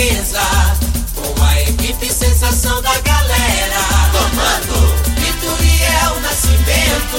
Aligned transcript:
mesa, 0.00 0.40
com 1.14 1.42
a 1.42 1.60
equipe 1.60 2.10
sensação 2.10 2.80
da 2.80 2.98
galera. 3.00 3.80
Comando 4.12 4.94
Vitoriel 5.20 6.20
Nascimento, 6.22 7.18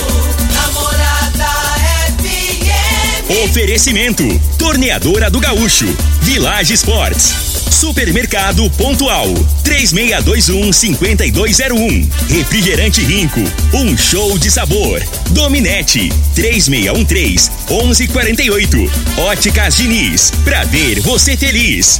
namorada 0.52 1.46
FM. 2.18 3.46
Oferecimento: 3.46 4.24
Torneadora 4.58 5.30
do 5.30 5.40
Gaúcho, 5.40 5.86
Village 6.22 6.74
Sports. 6.74 7.52
Supermercado 7.70 8.70
Pontual 8.72 9.28
3621 9.64 10.74
5201. 10.74 12.10
Refrigerante 12.30 13.02
Rinco, 13.04 13.42
um 13.74 13.96
show 13.96 14.38
de 14.40 14.50
sabor. 14.50 15.02
Dominete 15.30 16.12
3613 16.34 17.52
1148. 17.70 18.92
Óticas 19.18 19.78
Diniz, 19.78 20.32
pra 20.44 20.64
ver 20.66 21.00
você 21.00 21.38
feliz. 21.38 22.00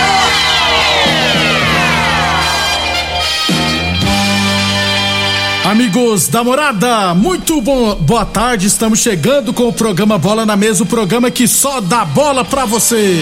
Amigos 5.71 6.27
da 6.27 6.43
morada, 6.43 7.15
muito 7.15 7.61
bo 7.61 7.95
boa 7.95 8.25
tarde. 8.25 8.67
Estamos 8.67 8.99
chegando 8.99 9.53
com 9.53 9.69
o 9.69 9.71
programa 9.71 10.17
Bola 10.17 10.45
na 10.45 10.57
Mesa 10.57 10.83
o 10.83 10.85
programa 10.85 11.31
que 11.31 11.47
só 11.47 11.79
dá 11.79 12.03
bola 12.03 12.43
pra 12.43 12.65
você. 12.65 13.17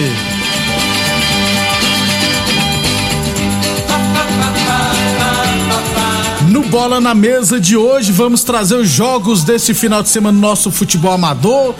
No 6.48 6.62
Bola 6.62 7.00
na 7.00 7.14
Mesa 7.14 7.60
de 7.60 7.76
hoje, 7.76 8.10
vamos 8.10 8.42
trazer 8.42 8.74
os 8.74 8.88
jogos 8.88 9.44
desse 9.44 9.72
final 9.72 10.02
de 10.02 10.08
semana 10.08 10.36
no 10.36 10.40
nosso 10.40 10.72
futebol 10.72 11.12
amador. 11.12 11.76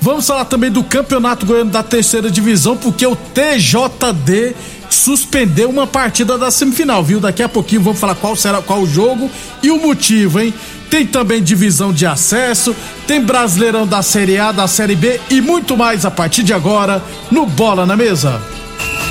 Vamos 0.00 0.24
falar 0.24 0.44
também 0.44 0.70
do 0.70 0.84
Campeonato 0.84 1.44
Goiano 1.44 1.72
da 1.72 1.82
Terceira 1.82 2.30
Divisão, 2.30 2.76
porque 2.76 3.04
o 3.04 3.16
TJD 3.16 4.54
suspendeu 4.92 5.70
uma 5.70 5.86
partida 5.86 6.36
da 6.38 6.50
semifinal, 6.50 7.02
viu? 7.02 7.20
Daqui 7.20 7.42
a 7.42 7.48
pouquinho 7.48 7.82
vamos 7.82 7.98
falar 7.98 8.14
qual 8.14 8.36
será 8.36 8.60
qual 8.60 8.80
o 8.80 8.86
jogo 8.86 9.30
e 9.62 9.70
o 9.70 9.78
motivo, 9.78 10.40
hein? 10.40 10.52
Tem 10.90 11.06
também 11.06 11.42
divisão 11.42 11.92
de 11.92 12.04
acesso, 12.04 12.76
tem 13.06 13.20
Brasileirão 13.20 13.86
da 13.86 14.02
Série 14.02 14.38
A, 14.38 14.52
da 14.52 14.68
Série 14.68 14.94
B 14.94 15.18
e 15.30 15.40
muito 15.40 15.76
mais 15.76 16.04
a 16.04 16.10
partir 16.10 16.42
de 16.42 16.52
agora 16.52 17.02
no 17.30 17.46
Bola 17.46 17.86
na 17.86 17.96
Mesa. 17.96 18.40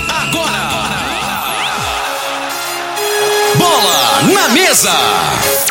Agora! 0.08 0.62
Bola 3.58 4.34
na 4.34 4.50
Mesa! 4.50 5.71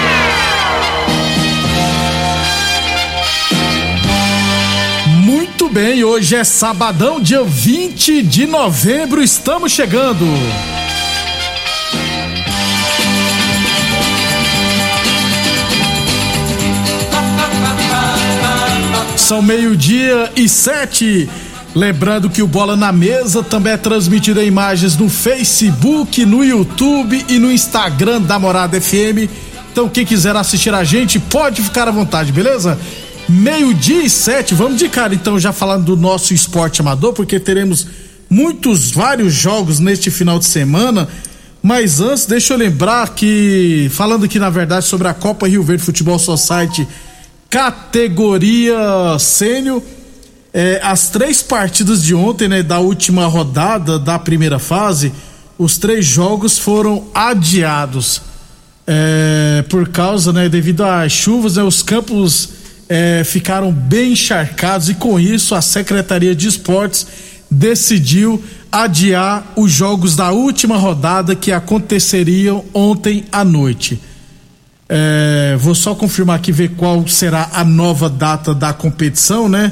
Bem, 5.71 6.03
hoje 6.03 6.35
é 6.35 6.43
sabadão, 6.43 7.21
dia 7.21 7.43
20 7.43 8.21
de 8.23 8.45
novembro, 8.45 9.23
estamos 9.23 9.71
chegando. 9.71 10.25
São 19.15 19.41
meio-dia 19.41 20.29
e 20.35 20.49
sete. 20.49 21.29
Lembrando 21.73 22.29
que 22.29 22.41
o 22.41 22.47
Bola 22.47 22.75
na 22.75 22.91
Mesa 22.91 23.41
também 23.41 23.71
é 23.71 23.77
transmitido 23.77 24.41
em 24.41 24.47
imagens 24.47 24.97
no 24.97 25.07
Facebook, 25.07 26.25
no 26.25 26.43
YouTube 26.43 27.25
e 27.29 27.39
no 27.39 27.49
Instagram 27.49 28.21
da 28.21 28.37
Morada 28.37 28.79
FM. 28.79 29.31
Então, 29.71 29.87
quem 29.87 30.05
quiser 30.05 30.35
assistir 30.35 30.73
a 30.73 30.83
gente, 30.83 31.17
pode 31.17 31.61
ficar 31.61 31.87
à 31.87 31.91
vontade, 31.91 32.33
beleza? 32.33 32.77
Meio-dia 33.31 34.03
e 34.03 34.09
sete, 34.09 34.53
vamos 34.53 34.77
de 34.77 34.89
cara 34.89 35.15
então, 35.15 35.39
já 35.39 35.53
falando 35.53 35.85
do 35.85 35.95
nosso 35.95 36.33
esporte 36.33 36.81
amador, 36.81 37.13
porque 37.13 37.39
teremos 37.39 37.87
muitos, 38.29 38.91
vários 38.91 39.33
jogos 39.33 39.79
neste 39.79 40.11
final 40.11 40.37
de 40.37 40.43
semana. 40.43 41.07
Mas 41.63 42.01
antes, 42.01 42.25
deixa 42.25 42.53
eu 42.53 42.57
lembrar 42.57 43.07
que, 43.15 43.89
falando 43.93 44.25
aqui 44.25 44.37
na 44.37 44.49
verdade 44.49 44.83
sobre 44.83 45.07
a 45.07 45.13
Copa 45.13 45.47
Rio 45.47 45.63
Verde 45.63 45.81
Futebol 45.81 46.19
Society 46.19 46.85
categoria 47.49 49.17
sênior, 49.17 49.81
é, 50.53 50.81
as 50.83 51.07
três 51.07 51.41
partidas 51.41 52.03
de 52.03 52.13
ontem, 52.13 52.49
né, 52.49 52.61
da 52.61 52.79
última 52.79 53.27
rodada 53.27 53.97
da 53.97 54.19
primeira 54.19 54.59
fase, 54.59 55.13
os 55.57 55.77
três 55.77 56.05
jogos 56.05 56.57
foram 56.57 57.05
adiados. 57.13 58.21
É, 58.85 59.63
por 59.69 59.87
causa, 59.87 60.33
né, 60.33 60.49
devido 60.49 60.83
às 60.83 61.13
chuvas, 61.13 61.55
né, 61.55 61.63
os 61.63 61.81
campos 61.81 62.60
é, 62.93 63.23
ficaram 63.23 63.71
bem 63.71 64.11
encharcados 64.11 64.89
e 64.89 64.93
com 64.93 65.17
isso 65.17 65.55
a 65.55 65.61
Secretaria 65.61 66.35
de 66.35 66.49
Esportes 66.49 67.07
decidiu 67.49 68.43
adiar 68.69 69.53
os 69.55 69.71
jogos 69.71 70.13
da 70.13 70.31
última 70.31 70.75
rodada 70.75 71.33
que 71.33 71.53
aconteceriam 71.53 72.65
ontem 72.73 73.23
à 73.31 73.45
noite. 73.45 73.97
É, 74.89 75.55
vou 75.57 75.73
só 75.73 75.95
confirmar 75.95 76.35
aqui 76.35 76.51
ver 76.51 76.71
qual 76.71 77.07
será 77.07 77.51
a 77.53 77.63
nova 77.63 78.09
data 78.09 78.53
da 78.53 78.73
competição, 78.73 79.47
né? 79.47 79.71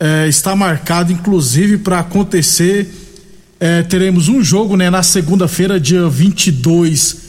É, 0.00 0.26
está 0.26 0.56
marcado 0.56 1.12
inclusive 1.12 1.76
para 1.76 1.98
acontecer. 1.98 2.88
É, 3.60 3.82
teremos 3.82 4.26
um 4.28 4.42
jogo 4.42 4.74
né, 4.74 4.88
na 4.88 5.02
segunda-feira, 5.02 5.78
dia 5.78 6.08
22 6.08 7.27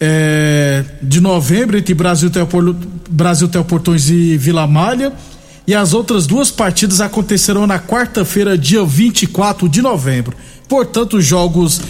é, 0.00 0.84
de 1.02 1.20
novembro, 1.20 1.76
entre 1.76 1.94
Brasil, 1.94 2.30
Teopor, 2.30 2.74
Brasil 3.08 3.48
Teoportões 3.48 4.08
e 4.08 4.36
Vila 4.36 4.66
Malha. 4.66 5.12
E 5.66 5.74
as 5.74 5.92
outras 5.92 6.26
duas 6.26 6.50
partidas 6.50 7.00
acontecerão 7.00 7.66
na 7.66 7.78
quarta-feira, 7.78 8.56
dia 8.56 8.84
24 8.84 9.68
de 9.68 9.82
novembro. 9.82 10.36
Portanto, 10.68 11.16
os 11.16 11.24
jogos 11.24 11.80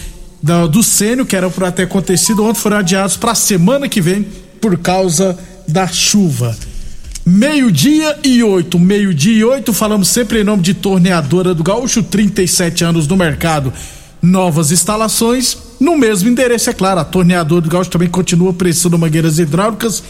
da, 0.43 0.67
do 0.67 0.83
Sênio, 0.83 1.27
que 1.27 1.37
eram 1.37 1.51
para 1.51 1.71
ter 1.71 1.83
acontecido 1.83 2.45
ontem, 2.45 2.61
foram 2.61 2.79
adiados 2.79 3.17
para 3.17 3.33
a 3.33 3.35
semana 3.35 3.89
que 3.89 4.01
vem 4.01 4.27
por 4.61 4.79
causa 4.79 5.39
da 5.69 5.87
chuva. 5.87 6.57
Meio-dia 7.25 8.21
e 8.23 8.43
oito, 8.43 8.79
meio-dia 8.79 9.37
e 9.37 9.45
oito, 9.45 9.73
falamos 9.73 10.09
sempre 10.09 10.41
em 10.41 10.45
nome 10.45 10.63
de 10.63 10.73
Torneadora 10.75 11.53
do 11.53 11.65
Gaúcho, 11.65 12.03
37 12.03 12.85
anos 12.85 13.09
no 13.09 13.17
mercado, 13.17 13.73
novas 14.23 14.71
instalações, 14.71 15.59
no 15.79 15.97
mesmo 15.97 16.29
endereço, 16.29 16.71
é 16.71 16.73
claro. 16.73 16.99
A 17.01 17.05
Torneadora 17.05 17.61
do 17.61 17.69
Gaúcho 17.69 17.91
também 17.91 18.09
continua 18.09 18.53
prestando 18.53 18.99
mangueiras 18.99 19.39
hidráulicas 19.39 20.03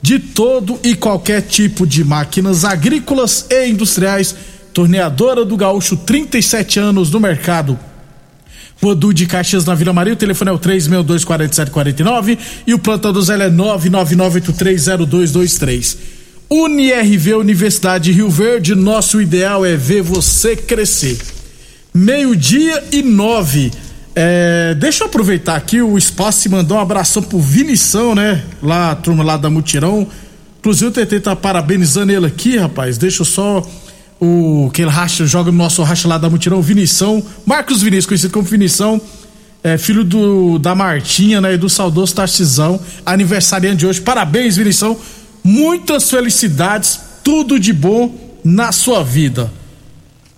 de 0.00 0.18
todo 0.18 0.78
e 0.82 0.94
qualquer 0.94 1.42
tipo 1.42 1.86
de 1.86 2.04
máquinas 2.04 2.64
agrícolas 2.64 3.46
e 3.50 3.68
industriais. 3.68 4.34
Torneadora 4.72 5.44
do 5.44 5.56
Gaúcho, 5.56 5.96
37 5.96 6.78
anos 6.78 7.10
no 7.10 7.20
mercado. 7.20 7.78
Rodu 8.82 9.14
de 9.14 9.26
Caxias 9.26 9.64
na 9.64 9.74
Vila 9.74 9.94
Maria, 9.94 10.12
o 10.12 10.16
telefone 10.16 10.50
é 10.50 10.52
o 10.52 10.58
3624749 10.58 12.38
e 12.66 12.74
o 12.74 12.78
plantão 12.78 13.12
do 13.12 13.22
Zé 13.22 13.34
é 13.34 13.50
999830223. 13.50 15.96
UniRV 16.50 17.34
Universidade 17.34 18.04
de 18.04 18.12
Rio 18.12 18.28
Verde, 18.28 18.74
nosso 18.74 19.22
ideal 19.22 19.64
é 19.64 19.74
ver 19.76 20.02
você 20.02 20.54
crescer. 20.54 21.16
Meio-dia 21.94 22.84
e 22.92 23.02
nove. 23.02 23.72
É, 24.16 24.74
deixa 24.74 25.02
eu 25.02 25.08
aproveitar 25.08 25.56
aqui 25.56 25.82
o 25.82 25.98
espaço 25.98 26.46
e 26.46 26.50
mandar 26.50 26.76
um 26.76 26.80
abração 26.80 27.22
pro 27.22 27.40
Vinição, 27.40 28.14
né? 28.14 28.44
Lá, 28.62 28.94
turma 28.94 29.24
lá 29.24 29.36
da 29.36 29.50
Mutirão. 29.50 30.06
Inclusive 30.60 30.86
o 30.86 30.92
TT 30.92 31.20
tá 31.20 31.34
parabenizando 31.34 32.12
ele 32.12 32.26
aqui, 32.26 32.56
rapaz. 32.56 32.96
Deixa 32.96 33.22
eu 33.22 33.26
só 33.26 33.66
o 34.20 34.70
que 34.72 34.82
ele 34.82 34.90
racha, 34.90 35.26
joga 35.26 35.50
no 35.50 35.58
nosso 35.58 35.82
racha 35.82 36.06
lá 36.06 36.16
da 36.16 36.30
Mutirão, 36.30 36.62
Vinição, 36.62 37.22
Marcos 37.44 37.82
Vinícius, 37.82 38.06
conhecido 38.06 38.32
como 38.32 38.46
Vinição, 38.46 39.00
é, 39.62 39.76
filho 39.76 40.04
do 40.04 40.58
da 40.58 40.74
Martinha, 40.74 41.40
né, 41.40 41.54
e 41.54 41.56
do 41.56 41.68
saudoso 41.68 42.14
Tarcisão, 42.14 42.80
aniversariante 43.04 43.78
de 43.78 43.86
hoje. 43.86 44.00
Parabéns, 44.00 44.56
Vinição. 44.56 44.96
Muitas 45.42 46.08
felicidades, 46.08 47.00
tudo 47.22 47.58
de 47.58 47.72
bom 47.72 48.14
na 48.44 48.72
sua 48.72 49.02
vida. 49.02 49.52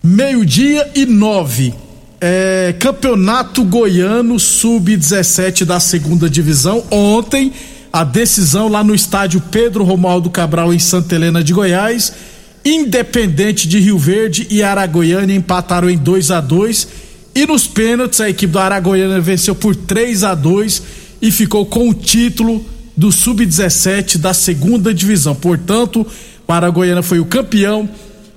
Meio-dia 0.03 0.91
e 0.95 1.05
nove. 1.05 1.86
É, 2.21 2.75
Campeonato 2.79 3.65
Goiano 3.65 4.39
Sub-17 4.39 5.65
da 5.65 5.79
segunda 5.79 6.29
divisão. 6.29 6.85
Ontem, 6.91 7.53
a 7.93 8.05
decisão 8.05 8.69
lá 8.69 8.83
no 8.83 8.95
estádio 8.95 9.41
Pedro 9.51 9.85
Romualdo 9.85 10.31
Cabral, 10.31 10.73
em 10.73 10.79
Santa 10.79 11.15
Helena 11.15 11.43
de 11.43 11.53
Goiás. 11.53 12.13
Independente 12.65 13.69
de 13.69 13.79
Rio 13.79 13.99
Verde 13.99 14.47
e 14.51 14.63
Aragoiânia 14.63 15.37
empataram 15.37 15.89
em 15.89 15.97
2 15.97 16.33
a 16.33 16.41
2 16.41 16.89
E 17.33 17.47
nos 17.47 17.67
pênaltis, 17.69 18.21
a 18.21 18.29
equipe 18.29 18.53
do 18.53 18.59
Aragoiânia 18.59 19.21
venceu 19.21 19.55
por 19.55 19.77
3 19.77 20.25
a 20.25 20.35
2 20.35 20.83
e 21.23 21.31
ficou 21.31 21.65
com 21.65 21.89
o 21.89 21.95
título 21.95 22.65
do 22.97 23.13
Sub-17 23.13 24.19
da 24.19 24.35
segunda 24.35 24.93
divisão. 24.93 25.35
Portanto, 25.35 26.05
o 26.49 26.53
Aragoiana 26.53 27.03
foi 27.03 27.21
o 27.21 27.27
campeão 27.27 27.89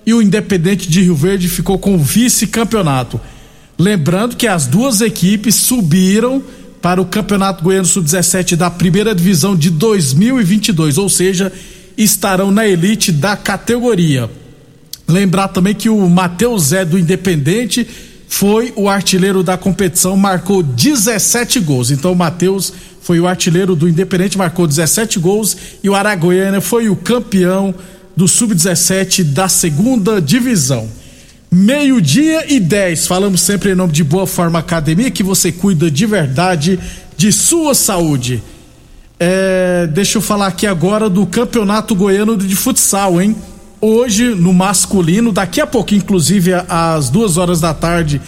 e 0.06 0.14
o 0.14 0.22
Independente 0.22 0.88
de 0.90 1.02
Rio 1.02 1.16
Verde 1.16 1.48
ficou 1.48 1.80
com 1.80 1.96
o 1.96 1.98
vice-campeonato. 1.98 3.20
Lembrando 3.80 4.36
que 4.36 4.46
as 4.46 4.68
duas 4.68 5.00
equipes 5.00 5.56
subiram 5.56 6.44
para 6.82 7.02
o 7.02 7.06
Campeonato 7.06 7.64
Goiano 7.64 7.86
Sub-17 7.86 8.58
da 8.58 8.70
primeira 8.70 9.16
divisão 9.16 9.56
de 9.56 9.70
2022, 9.70 10.98
ou 10.98 11.08
seja, 11.08 11.50
estarão 11.98 12.52
na 12.52 12.68
elite 12.68 13.10
da 13.10 13.38
categoria. 13.38 14.30
Lembrar 15.08 15.48
também 15.48 15.74
que 15.74 15.90
o 15.90 16.10
Matheus 16.10 16.68
Zé 16.68 16.84
do 16.84 17.00
Independente 17.00 17.88
foi 18.28 18.74
o 18.76 18.90
artilheiro 18.90 19.44
da 19.44 19.58
competição, 19.58 20.18
marcou 20.18 20.62
17 20.62 21.62
gols. 21.62 21.90
Então 21.90 22.12
o 22.12 22.16
Matheus 22.16 22.74
foi 23.02 23.18
o 23.22 23.28
artilheiro 23.28 23.78
do 23.78 23.88
Independente, 23.88 24.38
marcou 24.38 24.68
17 24.68 25.20
gols 25.20 25.56
e 25.82 25.90
o 25.90 25.96
Aragoiana 25.96 26.60
foi 26.60 26.90
o 26.90 26.98
campeão 26.98 27.74
do 28.16 28.28
Sub-17 28.28 29.24
da 29.24 29.48
segunda 29.48 30.22
divisão. 30.22 30.90
Meio-dia 31.52 32.46
e 32.48 32.60
10. 32.60 33.08
Falamos 33.08 33.42
sempre 33.42 33.72
em 33.72 33.76
nome 33.76 33.92
de 33.92 34.04
Boa 34.04 34.28
Forma 34.28 34.60
Academia, 34.60 35.10
que 35.10 35.24
você 35.24 35.52
cuida 35.52 35.90
de 35.90 36.06
verdade 36.06 36.80
de 37.18 37.32
sua 37.32 37.74
saúde. 37.74 38.44
É, 39.20 39.88
deixa 39.88 40.20
eu 40.20 40.22
falar 40.22 40.46
aqui 40.46 40.68
agora 40.68 41.10
do 41.10 41.26
Campeonato 41.26 41.96
Goiano 41.96 42.38
de 42.38 42.56
Futsal, 42.56 43.20
hein? 43.20 43.36
Hoje, 43.82 44.36
no 44.36 44.54
masculino, 44.54 45.32
daqui 45.32 45.60
a 45.60 45.66
pouco, 45.66 45.96
inclusive 45.96 46.52
às 46.68 47.10
duas 47.10 47.36
horas 47.36 47.60
da 47.60 47.74
tarde, 47.74 48.22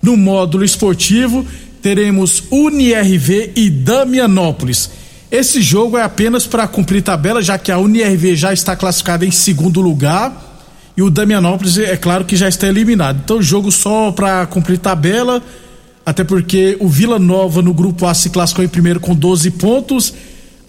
no 0.00 0.16
módulo 0.16 0.64
esportivo, 0.64 1.44
teremos 1.82 2.44
UniRV 2.50 3.52
e 3.54 3.68
Damianópolis. 3.68 4.90
Esse 5.30 5.60
jogo 5.60 5.98
é 5.98 6.02
apenas 6.02 6.46
para 6.46 6.66
cumprir 6.66 7.02
tabela, 7.02 7.42
já 7.42 7.58
que 7.58 7.70
a 7.70 7.78
UNIRV 7.78 8.34
já 8.34 8.52
está 8.52 8.74
classificada 8.74 9.26
em 9.26 9.30
segundo 9.30 9.80
lugar 9.82 10.51
e 10.96 11.02
o 11.02 11.10
Damianópolis 11.10 11.78
é 11.78 11.96
claro 11.96 12.24
que 12.24 12.36
já 12.36 12.48
está 12.48 12.68
eliminado. 12.68 13.20
Então, 13.24 13.40
jogo 13.42 13.72
só 13.72 14.12
para 14.12 14.46
cumprir 14.46 14.78
tabela, 14.78 15.42
até 16.04 16.22
porque 16.22 16.76
o 16.80 16.88
Vila 16.88 17.18
Nova 17.18 17.62
no 17.62 17.72
grupo 17.72 18.06
A 18.06 18.14
se 18.14 18.30
classificou 18.30 18.64
em 18.64 18.68
primeiro 18.68 19.00
com 19.00 19.14
12 19.14 19.50
pontos. 19.52 20.12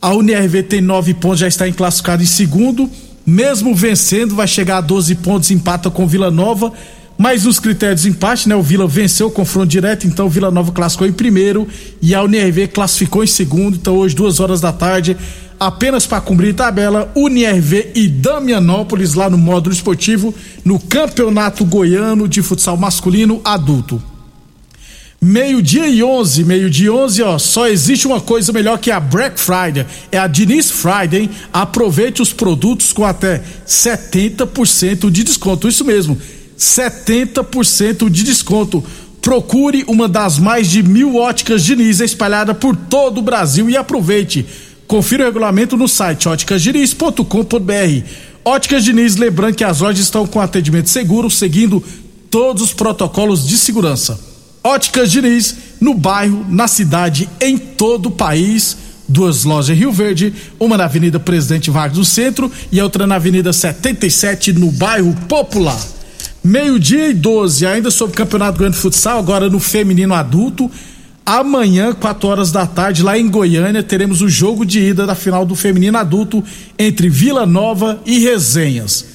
A 0.01 0.13
UNIRV 0.13 0.63
tem 0.63 0.81
9 0.81 1.13
pontos, 1.15 1.39
já 1.39 1.47
está 1.47 1.67
em 1.67 1.73
classificado 1.73 2.23
em 2.23 2.27
segundo. 2.27 2.89
Mesmo 3.25 3.73
vencendo, 3.75 4.35
vai 4.35 4.47
chegar 4.47 4.77
a 4.77 4.81
12 4.81 5.15
pontos, 5.15 5.51
empata 5.51 5.89
com 5.89 6.07
Vila 6.07 6.31
Nova 6.31 6.71
mas 7.17 7.43
nos 7.43 7.59
critérios 7.59 8.01
de 8.01 8.09
empate, 8.09 8.49
né? 8.49 8.55
O 8.55 8.61
Vila 8.61 8.87
venceu 8.87 9.27
o 9.27 9.31
confronto 9.31 9.67
direto, 9.67 10.07
então 10.07 10.25
o 10.25 10.29
Vila 10.29 10.49
Nova 10.49 10.71
classificou 10.71 11.07
em 11.07 11.13
primeiro 11.13 11.67
e 12.01 12.13
a 12.15 12.23
UNRV 12.23 12.67
classificou 12.69 13.23
em 13.23 13.27
segundo. 13.27 13.75
Então 13.75 13.95
hoje, 13.95 14.15
duas 14.15 14.39
horas 14.39 14.59
da 14.59 14.73
tarde, 14.73 15.15
apenas 15.67 16.05
para 16.05 16.19
cumprir 16.19 16.53
tabela, 16.53 17.11
UNRV 17.15 17.91
e 17.95 18.07
Damianópolis 18.07 19.13
lá 19.13 19.29
no 19.29 19.37
módulo 19.37 19.73
esportivo, 19.73 20.33
no 20.63 20.77
Campeonato 20.77 21.63
Goiano 21.63 22.27
de 22.27 22.41
Futsal 22.41 22.75
Masculino 22.75 23.39
Adulto. 23.45 24.01
Meio-dia 25.21 25.87
e 25.87 26.03
11, 26.03 26.43
meio-dia 26.43 26.87
e 26.87 26.89
11, 26.89 27.23
ó, 27.23 27.39
só 27.39 27.65
existe 27.65 28.05
uma 28.05 28.19
coisa 28.19 28.51
melhor 28.51 28.77
que 28.77 28.91
a 28.91 28.99
Black 28.99 29.39
Friday, 29.39 29.85
é 30.11 30.17
a 30.17 30.27
Diniz 30.27 30.69
Friday, 30.69 31.21
hein? 31.21 31.29
Aproveite 31.53 32.21
os 32.21 32.33
produtos 32.33 32.91
com 32.91 33.05
até 33.05 33.41
70% 33.65 35.09
de 35.09 35.23
desconto, 35.23 35.69
isso 35.69 35.85
mesmo, 35.85 36.17
70% 36.59 38.09
de 38.09 38.23
desconto. 38.23 38.83
Procure 39.21 39.85
uma 39.87 40.09
das 40.09 40.37
mais 40.37 40.69
de 40.69 40.83
mil 40.83 41.15
óticas 41.15 41.63
Diniz 41.63 42.01
espalhada 42.01 42.53
por 42.53 42.75
todo 42.75 43.19
o 43.19 43.21
Brasil 43.21 43.69
e 43.69 43.77
aproveite. 43.77 44.45
Confira 44.93 45.23
o 45.23 45.25
regulamento 45.25 45.75
no 45.75 45.87
site 45.87 46.29
óticasdiniz.com.br. 46.29 48.07
Óticas 48.45 48.83
Diniz, 48.83 49.15
lembrando 49.15 49.55
que 49.55 49.63
as 49.63 49.79
lojas 49.79 50.01
estão 50.01 50.27
com 50.27 50.39
atendimento 50.39 50.87
seguro, 50.87 51.31
seguindo 51.31 51.83
todos 52.29 52.61
os 52.61 52.73
protocolos 52.73 53.47
de 53.47 53.57
segurança. 53.57 54.19
Óticas 54.63 55.11
Diniz, 55.11 55.55
no 55.81 55.95
bairro, 55.95 56.45
na 56.47 56.67
cidade, 56.67 57.27
em 57.41 57.57
todo 57.57 58.09
o 58.09 58.11
país. 58.11 58.77
Duas 59.09 59.43
lojas 59.43 59.75
em 59.75 59.79
Rio 59.79 59.91
Verde, 59.91 60.31
uma 60.59 60.77
na 60.77 60.83
Avenida 60.83 61.19
Presidente 61.19 61.71
Vargas 61.71 61.97
do 61.97 62.05
Centro 62.05 62.51
e 62.71 62.79
outra 62.79 63.07
na 63.07 63.15
Avenida 63.15 63.51
77, 63.51 64.53
no 64.53 64.71
bairro 64.71 65.15
Popular. 65.27 65.81
Meio-dia 66.43 67.07
e 67.07 67.15
12, 67.15 67.65
ainda 67.65 67.89
sobre 67.89 68.13
o 68.13 68.17
Campeonato 68.17 68.59
Grande 68.59 68.77
Futsal, 68.77 69.17
agora 69.17 69.49
no 69.49 69.59
feminino 69.59 70.13
adulto. 70.13 70.69
Amanhã, 71.25 71.93
4 71.93 72.27
horas 72.27 72.51
da 72.51 72.67
tarde, 72.67 73.01
lá 73.01 73.17
em 73.17 73.29
Goiânia, 73.29 73.81
teremos 73.81 74.21
o 74.21 74.27
jogo 74.27 74.65
de 74.65 74.79
ida 74.79 75.05
da 75.05 75.15
final 75.15 75.45
do 75.45 75.55
feminino 75.55 75.97
adulto 75.97 76.43
entre 76.77 77.07
Vila 77.07 77.45
Nova 77.45 78.01
e 78.05 78.19
Resenhas. 78.19 79.05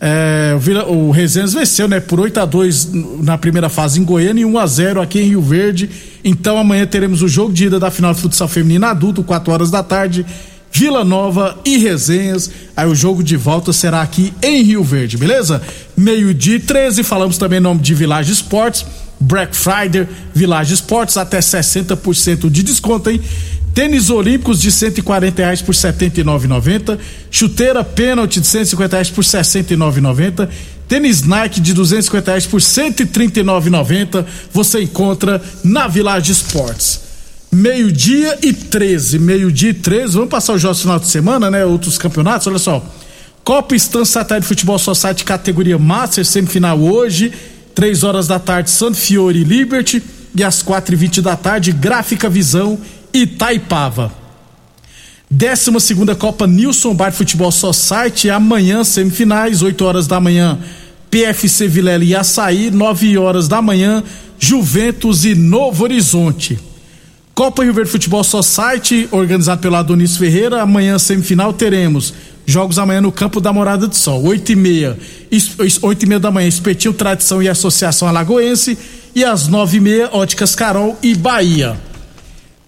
É, 0.00 0.52
o, 0.56 0.58
Vila, 0.58 0.84
o 0.86 1.12
Resenhas 1.12 1.52
venceu, 1.52 1.86
né, 1.86 2.00
por 2.00 2.18
8 2.18 2.40
a 2.40 2.44
2 2.44 2.88
na 3.22 3.38
primeira 3.38 3.68
fase 3.68 4.00
em 4.00 4.04
Goiânia 4.04 4.42
e 4.42 4.44
1 4.44 4.58
a 4.58 4.66
0 4.66 5.00
aqui 5.00 5.20
em 5.20 5.28
Rio 5.28 5.40
Verde. 5.40 5.88
Então 6.24 6.58
amanhã 6.58 6.84
teremos 6.84 7.22
o 7.22 7.28
jogo 7.28 7.52
de 7.52 7.66
ida 7.66 7.78
da 7.78 7.92
final 7.92 8.12
do 8.12 8.18
futsal 8.18 8.48
feminino 8.48 8.84
adulto, 8.84 9.22
4 9.22 9.52
horas 9.52 9.70
da 9.70 9.84
tarde. 9.84 10.26
Vila 10.72 11.04
Nova 11.04 11.56
e 11.64 11.76
Resenhas. 11.76 12.50
Aí 12.76 12.88
o 12.88 12.94
jogo 12.96 13.22
de 13.22 13.36
volta 13.36 13.72
será 13.72 14.02
aqui 14.02 14.32
em 14.42 14.62
Rio 14.62 14.82
Verde, 14.82 15.16
beleza? 15.16 15.62
Meio-dia 15.96 16.58
13, 16.58 17.04
falamos 17.04 17.38
também 17.38 17.58
em 17.58 17.62
nome 17.62 17.80
de 17.80 17.94
Village 17.94 18.32
Esportes, 18.32 18.84
Black 19.22 19.56
Friday, 19.56 20.06
Village 20.34 20.74
Esportes, 20.74 21.16
até 21.16 21.38
60% 21.38 22.50
de 22.50 22.62
desconto, 22.62 23.10
hein? 23.10 23.20
Tênis 23.74 24.10
olímpicos 24.10 24.60
de 24.60 24.70
140 24.70 25.42
reais 25.42 25.62
por 25.62 25.74
79,90. 25.74 26.98
Chuteira 27.30 27.82
pênalti 27.82 28.40
de 28.40 28.46
150 28.46 28.96
reais 28.96 29.10
por 29.10 29.24
69,90. 29.24 30.48
Tênis 30.86 31.22
Nike 31.22 31.60
de 31.60 31.72
250 31.72 32.30
reais 32.30 32.46
por 32.46 32.60
139,90. 32.60 34.26
Você 34.52 34.82
encontra 34.82 35.40
na 35.64 35.88
Village 35.88 36.32
Esportes. 36.32 37.00
Meio-dia 37.50 38.38
e 38.42 38.52
13. 38.52 39.18
Meio-dia 39.18 39.70
e 39.70 39.74
13. 39.74 40.14
Vamos 40.14 40.28
passar 40.28 40.52
os 40.52 40.60
jogos 40.60 40.78
no 40.78 40.82
final 40.82 40.98
de 40.98 41.06
semana, 41.06 41.50
né? 41.50 41.64
Outros 41.64 41.96
campeonatos. 41.96 42.46
Olha 42.46 42.58
só. 42.58 42.84
Copa 43.42 43.74
Estância 43.74 44.20
Satélite 44.20 44.46
Futebol 44.46 44.78
Society 44.78 45.24
categoria 45.24 45.78
Master, 45.78 46.24
semifinal 46.26 46.78
hoje. 46.78 47.32
3 47.74 48.02
horas 48.02 48.26
da 48.26 48.38
tarde, 48.38 48.70
Santo 48.70 48.96
Fiore 48.96 49.44
Liberty. 49.44 50.02
E 50.34 50.42
às 50.42 50.62
4 50.62 50.94
e 50.94 50.96
20 50.96 51.20
da 51.20 51.36
tarde, 51.36 51.72
Gráfica 51.72 52.28
Visão 52.28 52.78
e 53.12 53.26
Taipava. 53.26 54.12
12 55.30 55.80
segunda 55.80 56.14
Copa 56.14 56.46
Nilson 56.46 56.94
Bar 56.94 57.12
Futebol 57.12 57.50
Society, 57.50 58.28
amanhã, 58.30 58.84
semifinais, 58.84 59.62
8 59.62 59.84
horas 59.84 60.06
da 60.06 60.20
manhã, 60.20 60.58
PFC 61.10 61.66
Vilela 61.68 62.04
e 62.04 62.14
Açaí, 62.14 62.70
9 62.70 63.16
horas 63.18 63.48
da 63.48 63.62
manhã, 63.62 64.02
Juventus 64.38 65.24
e 65.24 65.34
Novo 65.34 65.84
Horizonte. 65.84 66.58
Copa 67.34 67.64
Rio 67.64 67.72
Verde 67.72 67.90
Futebol 67.90 68.22
Society, 68.22 69.08
organizado 69.10 69.62
pelo 69.62 69.76
Adonis 69.76 70.18
Ferreira. 70.18 70.60
Amanhã, 70.60 70.98
semifinal, 70.98 71.50
teremos 71.52 72.12
jogos 72.44 72.78
amanhã 72.78 73.00
no 73.00 73.10
campo 73.10 73.40
da 73.40 73.50
Morada 73.52 73.88
do 73.88 73.96
Sol. 73.96 74.22
Oito 74.24 74.52
e 74.52 74.56
meia, 74.56 74.98
oito 75.80 76.02
e 76.02 76.06
meia 76.06 76.20
da 76.20 76.30
manhã, 76.30 76.46
Espetinho 76.46 76.92
Tradição 76.92 77.42
e 77.42 77.48
Associação 77.48 78.06
Alagoense. 78.06 78.76
E 79.14 79.24
às 79.24 79.48
nove 79.48 79.78
e 79.78 79.80
meia, 79.80 80.10
Óticas 80.12 80.54
Carol 80.54 80.98
e 81.02 81.14
Bahia. 81.14 81.80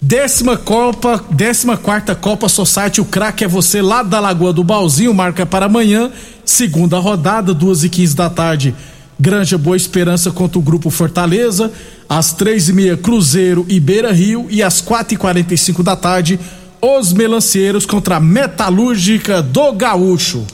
Décima 0.00 0.56
Copa, 0.56 1.22
décima 1.30 1.76
quarta 1.76 2.14
Copa 2.14 2.48
Society, 2.48 3.00
o 3.00 3.04
craque 3.04 3.44
é 3.44 3.48
você 3.48 3.82
lá 3.82 4.02
da 4.02 4.20
Lagoa 4.20 4.52
do 4.52 4.64
Balzinho, 4.64 5.14
marca 5.14 5.46
para 5.46 5.66
amanhã, 5.66 6.10
segunda 6.44 6.98
rodada, 6.98 7.54
duas 7.54 7.84
e 7.84 7.88
quinze 7.88 8.14
da 8.14 8.28
tarde. 8.28 8.74
Granja 9.18 9.56
Boa 9.56 9.76
Esperança 9.76 10.30
contra 10.30 10.58
o 10.58 10.62
Grupo 10.62 10.90
Fortaleza, 10.90 11.72
às 12.08 12.32
três 12.32 12.68
e 12.68 12.72
meia 12.72 12.96
Cruzeiro 12.96 13.64
e 13.68 13.78
Beira 13.78 14.12
Rio 14.12 14.46
e 14.50 14.62
às 14.62 14.80
quatro 14.80 15.14
e 15.14 15.16
quarenta 15.16 15.54
e 15.54 15.58
cinco 15.58 15.82
da 15.82 15.96
tarde 15.96 16.38
os 16.82 17.14
Melancieiros 17.14 17.86
contra 17.86 18.16
a 18.16 18.20
Metalúrgica 18.20 19.40
do 19.40 19.72
Gaúcho. 19.72 20.44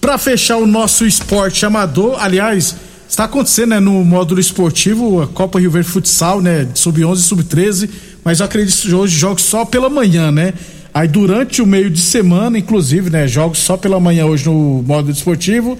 Para 0.00 0.16
fechar 0.18 0.56
o 0.58 0.66
nosso 0.66 1.04
esporte 1.04 1.66
amador, 1.66 2.16
aliás, 2.20 2.76
está 3.08 3.24
acontecendo 3.24 3.70
né, 3.70 3.80
no 3.80 4.04
módulo 4.04 4.40
esportivo 4.40 5.20
a 5.20 5.26
Copa 5.26 5.58
Rio 5.58 5.72
Verde 5.72 5.88
Futsal, 5.88 6.40
né, 6.40 6.68
sub 6.74 7.04
11 7.04 7.20
e 7.20 7.24
sub 7.24 7.42
13, 7.42 7.90
mas 8.22 8.38
eu 8.38 8.46
acredito 8.46 8.76
que 8.82 8.94
hoje 8.94 9.16
jogos 9.16 9.42
só 9.42 9.64
pela 9.64 9.88
manhã, 9.88 10.30
né? 10.30 10.54
Aí 10.92 11.08
durante 11.08 11.60
o 11.60 11.66
meio 11.66 11.90
de 11.90 12.00
semana, 12.00 12.56
inclusive, 12.56 13.10
né, 13.10 13.26
jogos 13.26 13.58
só 13.58 13.76
pela 13.76 13.98
manhã 13.98 14.26
hoje 14.26 14.46
no 14.46 14.84
módulo 14.86 15.12
esportivo 15.12 15.76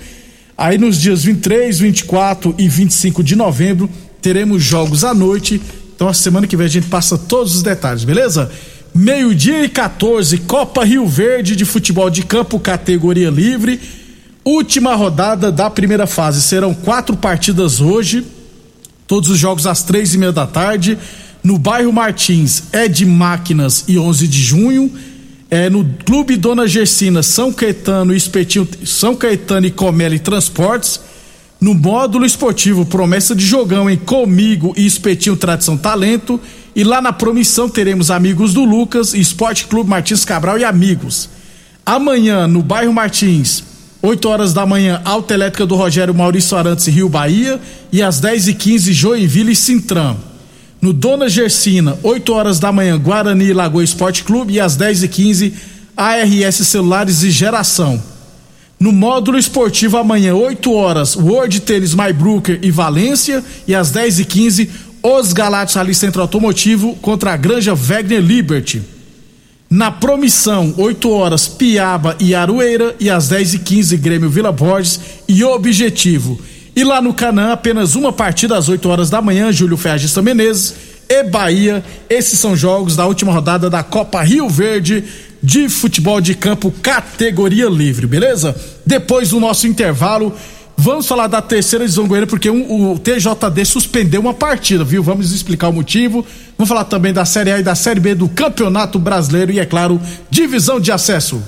Aí 0.56 0.78
nos 0.78 1.00
dias 1.00 1.24
23, 1.24 1.78
24 1.78 2.54
e 2.56 2.68
25 2.68 3.22
de 3.22 3.34
novembro 3.34 3.90
teremos 4.22 4.62
jogos 4.62 5.04
à 5.04 5.12
noite. 5.12 5.60
Então, 5.94 6.08
a 6.08 6.14
semana 6.14 6.46
que 6.46 6.56
vem 6.56 6.66
a 6.66 6.70
gente 6.70 6.86
passa 6.86 7.18
todos 7.18 7.54
os 7.56 7.62
detalhes, 7.62 8.04
beleza? 8.04 8.50
Meio-dia 8.94 9.64
e 9.64 9.68
14, 9.68 10.38
Copa 10.38 10.84
Rio 10.84 11.06
Verde 11.06 11.56
de 11.56 11.64
futebol 11.64 12.08
de 12.08 12.22
campo, 12.22 12.58
categoria 12.60 13.28
livre. 13.28 13.80
Última 14.44 14.94
rodada 14.94 15.50
da 15.50 15.68
primeira 15.68 16.06
fase. 16.06 16.40
Serão 16.40 16.72
quatro 16.72 17.16
partidas 17.16 17.80
hoje. 17.80 18.24
Todos 19.06 19.30
os 19.30 19.38
jogos 19.38 19.66
às 19.66 19.82
três 19.82 20.14
e 20.14 20.18
meia 20.18 20.32
da 20.32 20.46
tarde. 20.46 20.96
No 21.42 21.58
bairro 21.58 21.92
Martins 21.92 22.64
é 22.72 22.86
de 22.88 23.04
Máquinas 23.04 23.84
e 23.88 23.98
11 23.98 24.28
de 24.28 24.40
junho. 24.40 24.92
É 25.56 25.70
no 25.70 25.84
Clube 26.04 26.36
Dona 26.36 26.66
Gersina, 26.66 27.22
São 27.22 27.52
Caetano 27.52 28.12
e 28.12 28.16
Espetinho, 28.16 28.66
São 28.84 29.14
Caetano 29.14 29.64
e 29.64 29.70
Comeli 29.70 30.18
Transportes. 30.18 31.00
No 31.60 31.74
módulo 31.74 32.26
esportivo 32.26 32.84
Promessa 32.84 33.36
de 33.36 33.46
Jogão 33.46 33.88
em 33.88 33.96
Comigo 33.96 34.74
e 34.76 34.84
Espetinho 34.84 35.36
Tradição 35.36 35.76
Talento. 35.76 36.40
E 36.74 36.82
lá 36.82 37.00
na 37.00 37.12
promissão 37.12 37.68
teremos 37.68 38.10
Amigos 38.10 38.52
do 38.52 38.64
Lucas, 38.64 39.14
Esporte 39.14 39.68
Clube 39.68 39.88
Martins 39.88 40.24
Cabral 40.24 40.58
e 40.58 40.64
Amigos. 40.64 41.30
Amanhã, 41.86 42.48
no 42.48 42.60
bairro 42.60 42.92
Martins, 42.92 43.62
8 44.02 44.28
horas 44.28 44.52
da 44.52 44.66
manhã, 44.66 45.00
Alta 45.04 45.34
Elétrica 45.34 45.64
do 45.64 45.76
Rogério 45.76 46.12
Maurício 46.12 46.56
Arantes 46.56 46.88
Rio 46.88 47.08
Bahia 47.08 47.60
e 47.92 48.02
às 48.02 48.18
10 48.18 48.48
e 48.48 48.54
15 48.54 48.92
Joinville 48.92 49.52
e 49.52 49.56
Sintram. 49.56 50.33
No 50.84 50.92
Dona 50.92 51.30
Gersina, 51.30 51.98
8 52.02 52.30
horas 52.30 52.60
da 52.60 52.70
manhã, 52.70 52.98
Guarani 52.98 53.46
e 53.46 53.54
Lagoa 53.54 53.82
Esporte 53.82 54.22
Clube 54.22 54.52
e 54.52 54.60
às 54.60 54.76
10 54.76 55.04
e 55.04 55.08
15 55.08 55.54
ARS 55.96 56.56
Celulares 56.56 57.22
e 57.22 57.30
Geração. 57.30 58.02
No 58.78 58.92
módulo 58.92 59.38
esportivo 59.38 59.96
amanhã, 59.96 60.34
8 60.34 60.70
horas, 60.70 61.16
World 61.16 61.60
Tênis 61.60 61.94
Brooker 61.94 62.58
e 62.60 62.70
Valência 62.70 63.42
e 63.66 63.74
às 63.74 63.92
10 63.92 64.18
e 64.18 64.24
15 64.26 64.70
Os 65.02 65.32
Galatos 65.32 65.78
Ali 65.78 65.94
Centro 65.94 66.20
Automotivo 66.20 66.94
contra 66.96 67.32
a 67.32 67.36
Granja 67.38 67.72
Wegner 67.72 68.20
Liberty. 68.20 68.82
Na 69.70 69.90
promissão, 69.90 70.74
8 70.76 71.10
horas, 71.10 71.48
Piaba 71.48 72.14
e 72.20 72.34
Aroeira 72.34 72.94
e 73.00 73.08
às 73.08 73.28
10 73.28 73.54
e 73.54 73.58
15 73.60 73.96
Grêmio 73.96 74.28
Vila 74.28 74.52
Borges 74.52 75.00
e 75.26 75.42
Objetivo. 75.44 76.38
E 76.76 76.82
lá 76.82 77.00
no 77.00 77.14
Canã, 77.14 77.52
apenas 77.52 77.94
uma 77.94 78.12
partida 78.12 78.58
às 78.58 78.68
8 78.68 78.88
horas 78.88 79.08
da 79.08 79.22
manhã, 79.22 79.52
Júlio 79.52 79.76
Fergista 79.76 80.20
Menezes 80.20 80.74
e 81.08 81.22
Bahia. 81.22 81.84
Esses 82.10 82.38
são 82.38 82.56
jogos 82.56 82.96
da 82.96 83.06
última 83.06 83.32
rodada 83.32 83.70
da 83.70 83.82
Copa 83.82 84.22
Rio 84.22 84.48
Verde 84.48 85.04
de 85.40 85.68
futebol 85.68 86.20
de 86.20 86.34
campo 86.34 86.72
categoria 86.82 87.68
livre, 87.68 88.06
beleza? 88.06 88.56
Depois 88.84 89.30
do 89.30 89.38
nosso 89.38 89.66
intervalo, 89.66 90.34
Vamos 90.76 91.06
falar 91.06 91.28
da 91.28 91.40
terceira 91.40 91.84
divisão 91.84 92.06
goiana, 92.06 92.26
porque 92.26 92.50
um, 92.50 92.92
o 92.92 92.98
TJD 92.98 93.64
suspendeu 93.64 94.20
uma 94.20 94.34
partida, 94.34 94.82
viu? 94.82 95.02
Vamos 95.02 95.32
explicar 95.32 95.68
o 95.68 95.72
motivo. 95.72 96.26
Vamos 96.58 96.68
falar 96.68 96.84
também 96.84 97.12
da 97.12 97.24
Série 97.24 97.52
A 97.52 97.60
e 97.60 97.62
da 97.62 97.74
Série 97.74 98.00
B 98.00 98.14
do 98.14 98.28
Campeonato 98.28 98.98
Brasileiro 98.98 99.52
e, 99.52 99.60
é 99.60 99.64
claro, 99.64 100.00
divisão 100.30 100.80
de 100.80 100.90
acesso. 100.90 101.40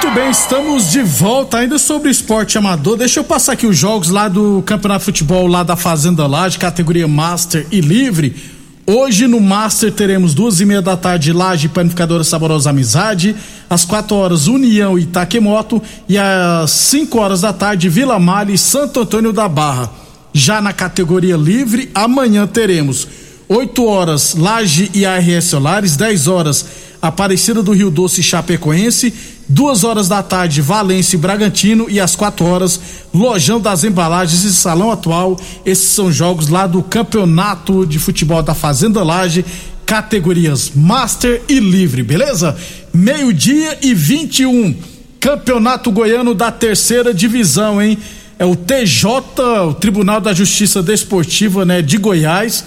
Muito 0.00 0.14
bem, 0.14 0.30
estamos 0.30 0.92
de 0.92 1.02
volta 1.02 1.58
ainda 1.58 1.76
sobre 1.76 2.08
esporte 2.08 2.56
amador. 2.56 2.96
Deixa 2.96 3.18
eu 3.18 3.24
passar 3.24 3.54
aqui 3.54 3.66
os 3.66 3.76
jogos 3.76 4.10
lá 4.10 4.28
do 4.28 4.62
Campeonato 4.64 5.00
de 5.00 5.06
Futebol 5.06 5.48
lá 5.48 5.64
da 5.64 5.74
Fazenda 5.74 6.24
Laje, 6.24 6.56
categoria 6.56 7.08
Master 7.08 7.66
e 7.72 7.80
Livre. 7.80 8.36
Hoje 8.86 9.26
no 9.26 9.40
Master 9.40 9.90
teremos 9.90 10.34
duas 10.34 10.60
e 10.60 10.64
meia 10.64 10.80
da 10.80 10.96
tarde 10.96 11.32
Laje 11.32 11.68
Panificadora 11.68 12.22
Saborosa 12.22 12.70
Amizade, 12.70 13.34
às 13.68 13.84
quatro 13.84 14.14
horas 14.14 14.46
União 14.46 14.96
Itaquemoto 14.96 15.82
e 16.08 16.16
às 16.16 16.70
cinco 16.70 17.18
horas 17.18 17.40
da 17.40 17.52
tarde 17.52 17.88
Vila 17.88 18.20
Male 18.20 18.52
e 18.52 18.58
Santo 18.58 19.00
Antônio 19.00 19.32
da 19.32 19.48
Barra. 19.48 19.90
Já 20.32 20.60
na 20.60 20.72
categoria 20.72 21.36
livre, 21.36 21.90
amanhã 21.92 22.46
teremos 22.46 23.08
8 23.48 23.84
horas 23.84 24.36
Laje 24.36 24.92
e 24.94 25.04
ARS 25.04 25.46
Solares, 25.46 25.96
10 25.96 26.28
horas 26.28 26.66
Aparecida 27.00 27.62
do 27.62 27.72
Rio 27.72 27.90
Doce 27.90 28.22
Chapecoense, 28.22 29.14
duas 29.48 29.82
horas 29.82 30.08
da 30.08 30.22
tarde 30.22 30.60
Valência 30.60 31.16
e 31.16 31.18
Bragantino 31.18 31.86
e 31.88 31.98
às 31.98 32.14
quatro 32.14 32.44
horas 32.44 32.80
Lojão 33.14 33.60
das 33.60 33.82
Embalagens 33.84 34.44
e 34.44 34.52
Salão 34.52 34.90
Atual. 34.90 35.38
Esses 35.64 35.88
são 35.88 36.12
jogos 36.12 36.48
lá 36.48 36.66
do 36.66 36.82
Campeonato 36.82 37.86
de 37.86 37.98
Futebol 37.98 38.42
da 38.42 38.54
Fazenda 38.54 39.02
Laje, 39.02 39.44
categorias 39.86 40.72
Master 40.74 41.42
e 41.48 41.58
Livre, 41.58 42.02
beleza? 42.02 42.56
Meio-dia 42.92 43.78
e 43.80 43.94
21. 43.94 44.76
Campeonato 45.18 45.90
Goiano 45.90 46.34
da 46.34 46.52
Terceira 46.52 47.14
Divisão, 47.14 47.80
hein? 47.80 47.98
É 48.38 48.44
o 48.44 48.54
TJ, 48.54 49.08
o 49.66 49.74
Tribunal 49.74 50.20
da 50.20 50.32
Justiça 50.32 50.80
Desportiva, 50.80 51.64
né, 51.64 51.82
de 51.82 51.96
Goiás 51.96 52.64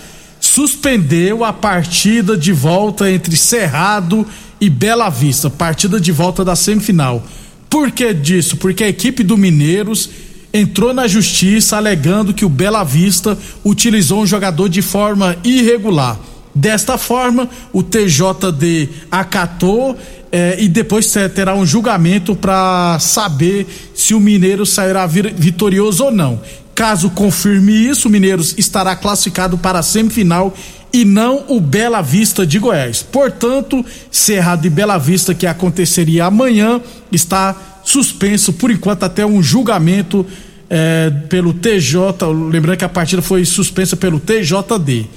suspendeu 0.51 1.45
a 1.45 1.53
partida 1.53 2.37
de 2.37 2.51
volta 2.51 3.09
entre 3.09 3.37
Cerrado 3.37 4.27
e 4.59 4.69
Bela 4.69 5.09
Vista, 5.09 5.49
partida 5.49 5.97
de 5.97 6.11
volta 6.11 6.43
da 6.43 6.57
semifinal. 6.57 7.23
Por 7.69 7.89
que 7.89 8.13
disso? 8.13 8.57
Porque 8.57 8.83
a 8.83 8.89
equipe 8.89 9.23
do 9.23 9.37
Mineiros 9.37 10.09
entrou 10.53 10.93
na 10.93 11.07
justiça 11.07 11.77
alegando 11.77 12.33
que 12.33 12.43
o 12.43 12.49
Bela 12.49 12.83
Vista 12.83 13.37
utilizou 13.63 14.21
um 14.21 14.27
jogador 14.27 14.67
de 14.67 14.81
forma 14.81 15.37
irregular. 15.41 16.19
Desta 16.53 16.97
forma, 16.97 17.47
o 17.71 17.81
TJD 17.81 18.89
acatou 19.09 19.97
eh, 20.33 20.57
e 20.59 20.67
depois 20.67 21.09
terá 21.33 21.55
um 21.55 21.65
julgamento 21.65 22.35
para 22.35 22.99
saber 22.99 23.67
se 23.95 24.13
o 24.13 24.19
Mineiro 24.19 24.65
sairá 24.65 25.07
vitorioso 25.07 26.03
ou 26.03 26.11
não. 26.11 26.41
Caso 26.73 27.09
confirme 27.09 27.71
isso, 27.73 28.07
o 28.07 28.11
Mineiros 28.11 28.55
estará 28.57 28.95
classificado 28.95 29.57
para 29.57 29.79
a 29.79 29.83
semifinal 29.83 30.53
e 30.93 31.05
não 31.05 31.45
o 31.47 31.59
Bela 31.59 32.01
Vista 32.01 32.45
de 32.45 32.59
Goiás. 32.59 33.01
Portanto, 33.03 33.85
Cerrado 34.09 34.65
e 34.65 34.69
Bela 34.69 34.97
Vista, 34.97 35.33
que 35.33 35.47
aconteceria 35.47 36.25
amanhã, 36.25 36.81
está 37.11 37.55
suspenso 37.83 38.53
por 38.53 38.71
enquanto 38.71 39.03
até 39.03 39.25
um 39.25 39.41
julgamento 39.41 40.25
eh, 40.69 41.11
pelo 41.29 41.53
TJ. 41.53 42.25
Lembrando 42.49 42.77
que 42.77 42.85
a 42.85 42.89
partida 42.89 43.21
foi 43.21 43.45
suspensa 43.45 43.95
pelo 43.95 44.19
TJD. 44.19 45.07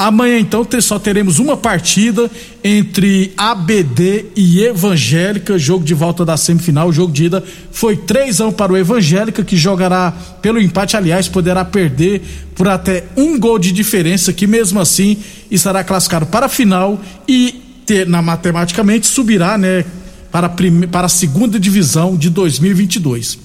Amanhã, 0.00 0.38
então, 0.38 0.66
só 0.80 0.98
teremos 0.98 1.38
uma 1.38 1.58
partida 1.58 2.30
entre 2.64 3.34
ABD 3.36 4.28
e 4.34 4.64
Evangélica, 4.64 5.58
jogo 5.58 5.84
de 5.84 5.92
volta 5.92 6.24
da 6.24 6.38
semifinal. 6.38 6.88
O 6.88 6.92
jogo 6.92 7.12
de 7.12 7.26
ida 7.26 7.44
foi 7.70 7.98
3 7.98 8.40
a 8.40 8.46
1 8.46 8.52
para 8.52 8.72
o 8.72 8.78
Evangélica, 8.78 9.44
que 9.44 9.58
jogará 9.58 10.10
pelo 10.40 10.58
empate, 10.58 10.96
aliás, 10.96 11.28
poderá 11.28 11.66
perder 11.66 12.22
por 12.54 12.66
até 12.66 13.04
um 13.14 13.38
gol 13.38 13.58
de 13.58 13.72
diferença, 13.72 14.32
que 14.32 14.46
mesmo 14.46 14.80
assim 14.80 15.18
estará 15.50 15.84
classificado 15.84 16.24
para 16.24 16.46
a 16.46 16.48
final 16.48 16.98
e, 17.28 17.60
ter, 17.84 18.08
na, 18.08 18.22
matematicamente, 18.22 19.06
subirá 19.06 19.58
né, 19.58 19.84
para, 20.32 20.46
a 20.46 20.88
para 20.90 21.06
a 21.08 21.10
segunda 21.10 21.60
divisão 21.60 22.16
de 22.16 22.30
2022. 22.30 23.38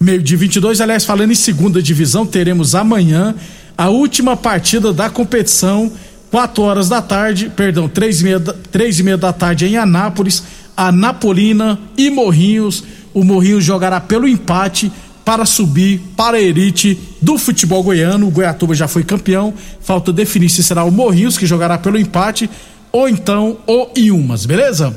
Meio 0.00 0.22
de 0.22 0.36
22, 0.36 0.80
aliás, 0.80 1.04
falando 1.04 1.32
em 1.32 1.34
segunda 1.34 1.82
divisão, 1.82 2.24
teremos 2.24 2.74
amanhã 2.74 3.34
a 3.76 3.88
última 3.88 4.36
partida 4.36 4.92
da 4.92 5.08
competição, 5.10 5.90
4 6.30 6.62
horas 6.62 6.88
da 6.88 7.02
tarde, 7.02 7.50
perdão, 7.54 7.88
três 7.88 8.20
e, 8.20 8.24
meia, 8.24 8.40
três 8.40 8.98
e 8.98 9.02
meia 9.02 9.16
da 9.16 9.32
tarde 9.32 9.66
em 9.66 9.76
Anápolis, 9.76 10.42
a 10.76 10.90
Napolina 10.90 11.78
e 11.96 12.10
Morrinhos. 12.10 12.82
O 13.12 13.22
Morrinhos 13.24 13.64
jogará 13.64 14.00
pelo 14.00 14.26
empate 14.26 14.90
para 15.24 15.44
subir 15.44 16.00
para 16.16 16.36
a 16.38 16.40
elite 16.40 16.98
do 17.20 17.38
futebol 17.38 17.82
goiano. 17.82 18.26
O 18.26 18.30
Goiatuba 18.30 18.74
já 18.74 18.88
foi 18.88 19.04
campeão, 19.04 19.52
falta 19.80 20.12
definir 20.12 20.48
se 20.48 20.62
será 20.62 20.84
o 20.84 20.90
Morrinhos 20.90 21.38
que 21.38 21.46
jogará 21.46 21.78
pelo 21.78 21.98
empate 21.98 22.48
ou 22.90 23.08
então 23.08 23.58
o 23.66 23.88
Iumas, 23.96 24.44
beleza? 24.44 24.94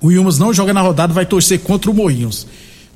O 0.00 0.10
Iumas 0.10 0.38
não 0.38 0.54
joga 0.54 0.72
na 0.72 0.80
rodada, 0.80 1.12
vai 1.12 1.26
torcer 1.26 1.60
contra 1.60 1.90
o 1.90 1.94
Morrinhos. 1.94 2.46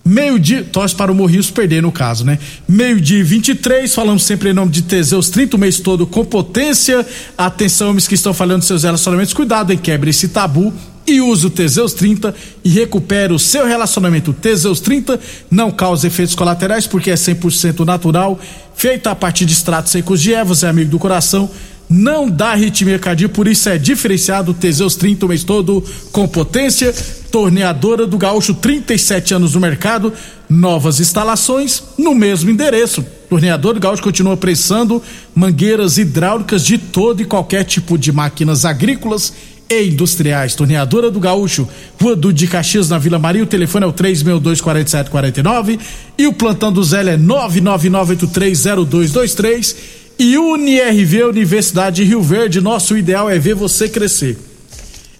Meio-dia, 0.05 0.65
torce 0.65 0.95
para 0.95 1.13
o 1.13 1.15
Morrinhos 1.15 1.51
perder 1.51 1.81
no 1.81 1.93
caso, 1.93 2.25
né? 2.25 2.39
Meio-dia 2.69 3.23
23, 3.23 3.95
falamos 3.95 4.25
sempre 4.25 4.51
em 4.51 4.53
nome 4.53 4.73
de 4.73 4.83
Teseus 4.83 5.31
30 5.31 5.57
o 5.57 5.61
mês 5.61 5.79
todo 5.79 6.07
com 6.07 6.25
potência. 6.25 7.07
Atenção, 7.39 7.91
homens 7.91 8.09
que 8.09 8.15
estão 8.15 8.35
falando 8.35 8.61
de 8.61 8.67
seus 8.67 8.83
relacionamentos, 8.83 9.33
cuidado 9.33 9.73
em 9.73 9.79
quebre 9.79 10.11
esse 10.11 10.29
tabu 10.29 10.73
e 11.07 11.21
use 11.21 11.47
o 11.47 11.51
Teseus 11.51 11.93
30 11.93 12.35
e 12.65 12.69
recupere 12.71 13.33
o 13.33 13.39
seu 13.39 13.65
relacionamento. 13.65 14.33
Teseus 14.33 14.81
30 14.81 15.21
não 15.49 15.71
causa 15.71 16.09
efeitos 16.09 16.35
colaterais 16.35 16.85
porque 16.85 17.11
é 17.11 17.15
100% 17.15 17.85
natural, 17.85 18.41
feito 18.75 19.07
a 19.09 19.15
partir 19.15 19.45
de 19.45 19.53
extratos 19.53 19.93
secos 19.93 20.21
de 20.21 20.35
ervas, 20.35 20.65
é 20.65 20.69
amigo 20.69 20.91
do 20.91 20.99
coração 20.99 21.49
não 21.93 22.31
dá 22.31 22.53
arritmia 22.53 22.99
cardíaca, 22.99 23.35
por 23.35 23.47
isso 23.47 23.69
é 23.69 23.77
diferenciado 23.77 24.55
Teseus 24.55 24.97
30 24.97 25.27
o 25.27 25.29
mês 25.29 25.45
todo 25.45 25.85
com 26.11 26.27
potência. 26.27 26.95
Torneadora 27.33 28.07
do 28.07 28.17
Gaúcho, 28.19 28.53
37 28.53 29.33
anos 29.33 29.55
no 29.55 29.61
mercado, 29.61 30.13
novas 30.51 31.01
instalações 31.01 31.83
no 31.97 32.15
mesmo 32.15 32.51
endereço. 32.51 33.03
Torneador 33.31 33.73
do 33.73 33.81
Gaúcho 33.81 34.03
continua 34.03 34.37
pressando 34.37 35.03
mangueiras 35.35 35.97
hidráulicas 35.97 36.63
de 36.63 36.77
todo 36.77 37.23
e 37.23 37.25
qualquer 37.25 37.65
tipo 37.65 37.97
de 37.97 38.13
máquinas 38.13 38.67
agrícolas 38.67 39.33
e 39.67 39.89
industriais. 39.89 40.55
Torneadora 40.55 41.11
do 41.11 41.19
Gaúcho, 41.19 41.67
Rua 41.99 42.15
do 42.15 42.31
de 42.31 42.47
Caxias, 42.47 42.91
na 42.91 42.99
Vila 42.99 43.19
Maria. 43.19 43.45
O 43.45 43.47
telefone 43.47 43.87
é 43.87 43.89
o 43.89 43.95
3624749 43.95 45.81
e 46.19 46.27
o 46.27 46.35
plantão 46.35 46.71
do 46.71 46.85
Zé 46.85 47.01
é 47.01 47.17
999830223. 47.17 49.75
E 50.19 50.37
UniRV, 50.37 51.25
Universidade 51.25 51.97
de 51.97 52.05
Rio 52.05 52.21
Verde, 52.21 52.61
nosso 52.61 52.95
ideal 52.95 53.31
é 53.31 53.39
ver 53.39 53.55
você 53.55 53.89
crescer. 53.89 54.52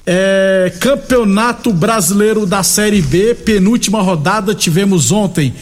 É, 0.05 0.73
Campeonato 0.81 1.73
Brasileiro 1.73 2.45
da 2.45 2.63
Série 2.63 3.01
B, 3.01 3.35
penúltima 3.35 4.03
rodada, 4.03 4.55
tivemos 4.55 5.13
ontem 5.13 5.55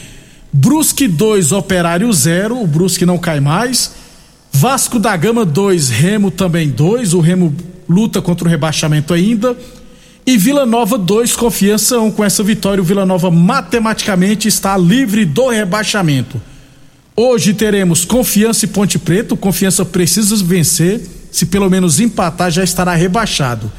Brusque 0.52 1.06
2, 1.06 1.52
Operário 1.52 2.12
0, 2.12 2.60
o 2.60 2.66
Brusque 2.66 3.06
não 3.06 3.18
cai 3.18 3.38
mais. 3.38 3.92
Vasco 4.52 4.98
da 4.98 5.16
Gama 5.16 5.44
2, 5.44 5.90
Remo 5.90 6.30
também 6.30 6.68
2, 6.68 7.14
o 7.14 7.20
Remo 7.20 7.54
luta 7.88 8.20
contra 8.20 8.46
o 8.46 8.50
rebaixamento 8.50 9.14
ainda. 9.14 9.56
E 10.26 10.36
Vila 10.36 10.66
Nova 10.66 10.98
2, 10.98 11.36
Confiança 11.36 11.98
1. 11.98 12.06
Um. 12.06 12.10
Com 12.10 12.24
essa 12.24 12.42
vitória, 12.42 12.82
o 12.82 12.84
Vila 12.84 13.06
Nova 13.06 13.30
matematicamente 13.30 14.48
está 14.48 14.76
livre 14.76 15.24
do 15.24 15.48
rebaixamento. 15.48 16.40
Hoje 17.16 17.54
teremos 17.54 18.04
Confiança 18.04 18.64
e 18.64 18.68
Ponte 18.68 18.98
Preta. 18.98 19.36
Confiança 19.36 19.84
precisa 19.84 20.36
vencer. 20.36 21.00
Se 21.30 21.46
pelo 21.46 21.70
menos 21.70 22.00
empatar, 22.00 22.50
já 22.50 22.64
estará 22.64 22.94
rebaixado. 22.94 23.70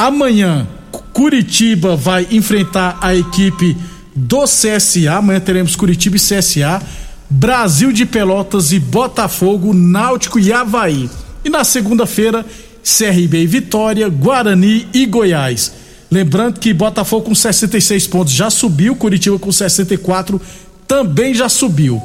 Amanhã, 0.00 0.66
Curitiba 1.12 1.94
vai 1.94 2.26
enfrentar 2.30 2.96
a 3.02 3.14
equipe 3.14 3.76
do 4.16 4.44
CSA. 4.44 5.12
Amanhã 5.18 5.38
teremos 5.38 5.76
Curitiba 5.76 6.16
e 6.16 6.18
CSA. 6.18 6.80
Brasil 7.28 7.92
de 7.92 8.06
Pelotas 8.06 8.72
e 8.72 8.78
Botafogo, 8.78 9.74
Náutico 9.74 10.40
e 10.40 10.50
Havaí. 10.54 11.10
E 11.44 11.50
na 11.50 11.64
segunda-feira, 11.64 12.46
CRB 12.82 13.42
e 13.42 13.46
Vitória, 13.46 14.08
Guarani 14.08 14.88
e 14.94 15.04
Goiás. 15.04 15.70
Lembrando 16.10 16.58
que 16.58 16.72
Botafogo 16.72 17.26
com 17.26 17.34
66 17.34 18.06
pontos 18.06 18.32
já 18.32 18.48
subiu, 18.48 18.96
Curitiba 18.96 19.38
com 19.38 19.52
64 19.52 20.40
também 20.88 21.34
já 21.34 21.50
subiu. 21.50 22.00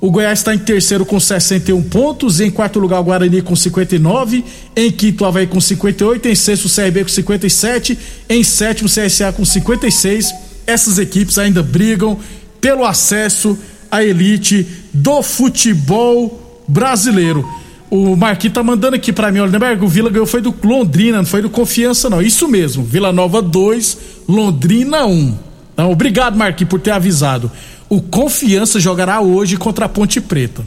O 0.00 0.10
Goiás 0.10 0.38
está 0.38 0.54
em 0.54 0.58
terceiro 0.58 1.04
com 1.04 1.20
61 1.20 1.82
pontos, 1.82 2.40
em 2.40 2.50
quarto 2.50 2.78
lugar 2.78 3.00
o 3.00 3.04
Guarani 3.04 3.42
com 3.42 3.54
59, 3.54 4.42
em 4.74 4.90
quinto 4.90 5.24
o 5.24 5.26
Havaí 5.26 5.46
com 5.46 5.60
58, 5.60 6.26
em 6.26 6.34
sexto 6.34 6.64
o 6.64 6.74
CRB 6.74 7.02
com 7.02 7.10
57, 7.10 7.98
em 8.30 8.42
sétimo 8.42 8.88
o 8.88 8.90
CSA 8.90 9.30
com 9.30 9.44
56. 9.44 10.32
Essas 10.66 10.98
equipes 10.98 11.36
ainda 11.36 11.62
brigam 11.62 12.18
pelo 12.62 12.86
acesso 12.86 13.58
à 13.90 14.02
elite 14.02 14.66
do 14.90 15.22
futebol 15.22 16.62
brasileiro. 16.66 17.46
O 17.90 18.16
Marquinhos 18.16 18.54
tá 18.54 18.62
mandando 18.62 18.96
aqui 18.96 19.12
para 19.12 19.30
mim, 19.30 19.40
olha, 19.40 19.58
o 19.82 19.88
Vila 19.88 20.08
ganhou 20.08 20.26
foi 20.26 20.40
do 20.40 20.54
Londrina, 20.62 21.18
não 21.18 21.26
foi 21.26 21.42
do 21.42 21.50
Confiança 21.50 22.08
não. 22.08 22.22
Isso 22.22 22.48
mesmo, 22.48 22.82
Vila 22.84 23.12
Nova 23.12 23.42
2, 23.42 23.98
Londrina 24.26 25.04
1. 25.04 25.10
Um. 25.10 25.34
Então, 25.74 25.90
obrigado 25.90 26.36
Marquinhos 26.36 26.70
por 26.70 26.80
ter 26.80 26.92
avisado. 26.92 27.50
O 27.90 28.00
Confiança 28.00 28.78
jogará 28.78 29.20
hoje 29.20 29.56
contra 29.56 29.86
a 29.86 29.88
Ponte 29.88 30.20
Preta. 30.20 30.64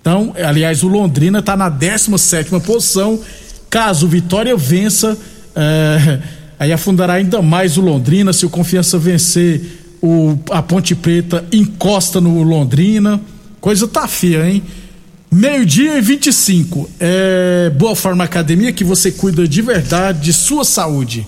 Então, 0.00 0.34
aliás, 0.42 0.82
o 0.82 0.88
Londrina 0.88 1.40
está 1.40 1.54
na 1.54 1.68
17 1.68 2.48
posição. 2.60 3.20
Caso 3.68 4.06
o 4.06 4.08
Vitória 4.08 4.56
vença, 4.56 5.16
é, 5.54 6.18
aí 6.58 6.72
afundará 6.72 7.12
ainda 7.12 7.42
mais 7.42 7.76
o 7.76 7.82
Londrina. 7.82 8.32
Se 8.32 8.46
o 8.46 8.50
Confiança 8.50 8.98
vencer, 8.98 9.96
o, 10.00 10.38
a 10.50 10.62
Ponte 10.62 10.94
Preta 10.94 11.44
encosta 11.52 12.22
no 12.22 12.42
Londrina. 12.42 13.20
Coisa 13.60 13.86
tá 13.86 14.08
feia, 14.08 14.48
hein? 14.48 14.62
Meio-dia 15.30 15.98
e 15.98 16.00
25. 16.00 16.88
É 16.98 17.70
Boa 17.76 17.94
Forma 17.94 18.24
Academia 18.24 18.72
que 18.72 18.82
você 18.82 19.12
cuida 19.12 19.46
de 19.46 19.60
verdade 19.60 20.20
de 20.20 20.32
sua 20.32 20.64
saúde. 20.64 21.26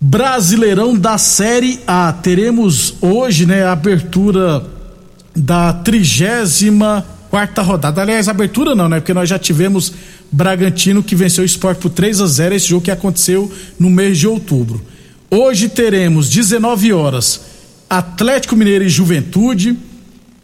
Brasileirão 0.00 0.96
da 0.96 1.18
Série 1.18 1.80
A. 1.86 2.12
Teremos 2.12 2.94
hoje, 3.00 3.46
né, 3.46 3.64
a 3.64 3.72
abertura 3.72 4.64
da 5.34 5.72
34 5.72 7.16
quarta 7.36 7.60
rodada. 7.60 8.00
Aliás, 8.00 8.28
abertura 8.28 8.74
não, 8.74 8.88
né? 8.88 9.00
Porque 9.00 9.12
nós 9.12 9.28
já 9.28 9.38
tivemos 9.38 9.92
Bragantino 10.30 11.02
que 11.02 11.14
venceu 11.14 11.42
o 11.42 11.46
Sport 11.46 11.78
por 11.78 11.90
3 11.90 12.20
a 12.20 12.26
0 12.26 12.54
esse 12.54 12.68
jogo 12.68 12.84
que 12.84 12.90
aconteceu 12.90 13.52
no 13.78 13.90
mês 13.90 14.18
de 14.18 14.26
outubro. 14.26 14.80
Hoje 15.30 15.68
teremos 15.68 16.30
19 16.30 16.92
horas 16.92 17.40
Atlético 17.90 18.56
Mineiro 18.56 18.84
e 18.84 18.88
Juventude, 18.88 19.76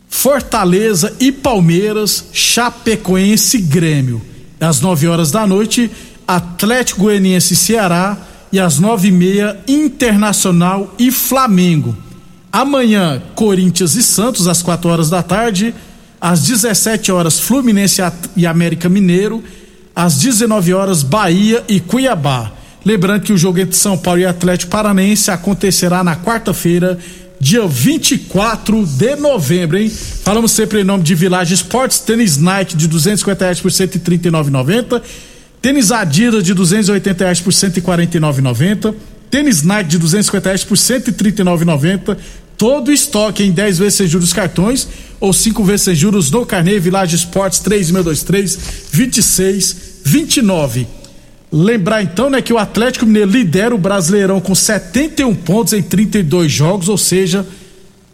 Fortaleza 0.09 1.15
e 1.19 1.33
Palmeiras, 1.33 2.27
Chapecoense 2.33 3.57
e 3.57 3.63
Grêmio. 3.63 4.21
Às 4.61 4.81
9 4.81 5.09
horas 5.09 5.31
da 5.31 5.47
noite, 5.47 5.91
Atlético 6.27 7.01
Goianiense 7.01 7.55
e 7.55 7.57
Ceará 7.57 8.19
e 8.53 8.61
às 8.61 8.79
nove 8.79 9.09
e 9.09 9.11
meia 9.11 9.59
Internacional 9.67 10.95
e 10.99 11.11
Flamengo. 11.11 11.97
Amanhã 12.53 13.23
Corinthians 13.35 13.95
e 13.95 14.03
Santos 14.03 14.47
às 14.47 14.63
quatro 14.63 14.91
horas 14.91 15.09
da 15.09 15.23
tarde, 15.23 15.75
às 16.21 16.43
17 16.43 17.11
horas 17.11 17.41
Fluminense 17.41 18.03
e 18.37 18.47
América 18.47 18.89
Mineiro, 18.89 19.43
às 19.97 20.19
19 20.19 20.75
horas 20.75 21.03
Bahia 21.03 21.65
e 21.67 21.81
Cuiabá. 21.81 22.53
Lembrando 22.85 23.23
que 23.23 23.33
o 23.33 23.39
jogo 23.39 23.59
entre 23.59 23.77
São 23.77 23.97
Paulo 23.97 24.21
e 24.21 24.27
Atlético 24.27 24.71
Paranense 24.71 25.31
acontecerá 25.31 26.05
na 26.05 26.17
quarta-feira, 26.17 26.99
dia 27.41 27.67
24 27.67 28.85
de 28.85 29.17
novembro, 29.17 29.79
hein? 29.79 29.91
Falamos 29.91 30.53
sempre 30.53 30.81
em 30.81 30.85
nome 30.85 31.03
de 31.03 31.15
Village 31.15 31.55
Esportes, 31.55 32.01
tênis 32.01 32.37
Nike 32.37 32.77
de 32.77 32.87
250 32.87 33.45
reais 33.45 33.61
por 33.61 33.71
139,90 33.71 35.01
Tênis 35.63 35.93
Adidas 35.93 36.43
de 36.43 36.53
280 36.55 37.23
reais 37.23 37.41
por 37.41 37.53
149,90. 37.53 38.93
Tênis 39.31 39.63
Nike 39.63 39.91
de 39.91 39.99
250 39.99 40.49
reais 40.49 40.65
por 40.65 40.77
139,90. 40.77 42.19
Todo 42.59 42.93
estoque 42.93 43.45
em 43.45 43.53
10 43.53 43.79
vezes 43.79 43.95
sem 43.95 44.09
juros 44.09 44.33
cartões 44.33 44.89
ou 45.21 45.33
5 45.33 45.63
vezes 45.63 45.83
sem 45.83 45.95
juros 45.95 46.33
no 46.33 46.45
Carnê 46.45 46.81
Village 46.81 47.15
Esportes 47.15 47.61
3623 47.61 48.59
2629. 48.93 50.87
Lembrar 51.53 52.03
então, 52.03 52.29
né, 52.29 52.43
que 52.43 52.53
o 52.53 52.59
Atlético 52.59 53.07
Mineiro 53.07 53.31
lidera 53.31 53.75
o 53.75 53.79
Brasileirão 53.79 54.41
com 54.41 54.55
71 54.55 55.35
pontos 55.35 55.75
em 55.75 55.83
32 55.83 56.51
jogos, 56.51 56.89
ou 56.89 56.99
seja, 56.99 57.47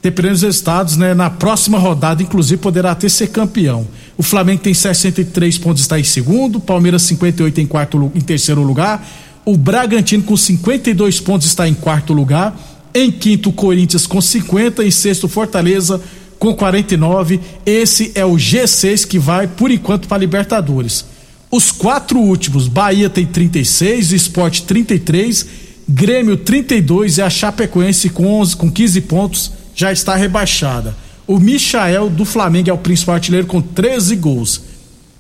dependendo 0.03 0.35
dos 0.35 0.43
resultados, 0.43 0.97
né, 0.97 1.15
na 1.15 1.29
próxima 1.29 1.79
rodada, 1.79 2.23
inclusive, 2.23 2.61
poderá 2.61 2.93
até 2.93 3.09
ser 3.09 3.29
campeão. 3.29 3.87
O 4.17 4.23
Flamengo 4.23 4.63
tem 4.63 4.75
63 4.75 5.59
pontos, 5.59 5.83
está 5.83 5.99
em 5.99 6.05
segundo. 6.05 6.61
Palmeiras 6.61 7.03
58 7.03 7.61
em 7.61 7.67
quarto, 7.67 8.13
em 8.15 8.21
terceiro 8.21 8.63
lugar. 8.63 9.07
O 9.45 9.57
Bragantino 9.57 10.23
com 10.23 10.37
52 10.37 11.21
pontos 11.21 11.47
está 11.47 11.69
em 11.69 11.75
quarto 11.75 12.13
lugar. 12.13 12.57
Em 12.95 13.11
quinto, 13.11 13.53
Corinthians 13.53 14.07
com 14.07 14.21
50. 14.21 14.85
Em 14.85 14.91
sexto, 14.91 15.29
Fortaleza 15.29 16.01
com 16.39 16.55
49. 16.55 17.41
Esse 17.67 18.13
é 18.15 18.25
o 18.25 18.35
G6 18.35 19.07
que 19.07 19.19
vai, 19.19 19.47
por 19.47 19.71
enquanto, 19.71 20.07
para 20.07 20.19
Libertadores. 20.19 21.05
Os 21.51 21.73
quatro 21.73 22.19
últimos, 22.19 22.69
Bahia 22.69 23.09
tem 23.09 23.25
36, 23.25 24.13
o 24.13 24.15
Esporte 24.15 24.65
33, 24.65 25.47
Grêmio 25.89 26.37
32 26.37 27.17
e 27.17 27.23
a 27.23 27.31
Chapecoense 27.31 28.11
com 28.11 28.27
11, 28.41 28.57
com 28.57 28.71
15 28.71 29.01
pontos 29.03 29.58
já 29.79 29.93
está 29.93 30.17
rebaixada. 30.17 30.93
O 31.25 31.39
Michael 31.39 32.11
do 32.11 32.25
Flamengo 32.25 32.69
é 32.69 32.73
o 32.73 32.79
principal 32.79 33.15
artilheiro 33.15 33.47
com 33.47 33.63
13 33.63 34.17
gols. 34.17 34.61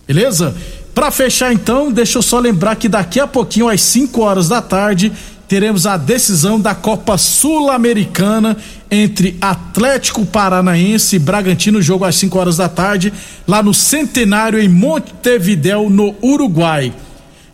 Beleza? 0.04 0.52
Para 0.92 1.12
fechar 1.12 1.52
então, 1.52 1.92
deixa 1.92 2.18
eu 2.18 2.22
só 2.22 2.40
lembrar 2.40 2.74
que 2.74 2.88
daqui 2.88 3.20
a 3.20 3.26
pouquinho, 3.28 3.68
às 3.68 3.80
5 3.82 4.20
horas 4.20 4.48
da 4.48 4.60
tarde, 4.60 5.12
teremos 5.46 5.86
a 5.86 5.96
decisão 5.96 6.60
da 6.60 6.74
Copa 6.74 7.16
Sul-Americana 7.16 8.56
entre 8.90 9.36
Atlético 9.40 10.26
Paranaense 10.26 11.14
e 11.14 11.20
Bragantino, 11.20 11.80
jogo 11.80 12.04
às 12.04 12.16
5 12.16 12.36
horas 12.36 12.56
da 12.56 12.68
tarde, 12.68 13.12
lá 13.46 13.62
no 13.62 13.72
Centenário 13.72 14.58
em 14.58 14.68
Montevidéu, 14.68 15.88
no 15.88 16.16
Uruguai. 16.20 16.92